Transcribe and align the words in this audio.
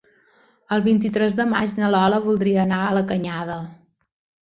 El 0.77 0.81
vint-i-tres 0.87 1.37
de 1.41 1.47
maig 1.53 1.77
na 1.83 1.91
Lola 1.99 2.25
voldria 2.27 2.65
anar 2.67 2.83
a 2.89 2.99
la 3.01 3.07
Canyada. 3.15 3.63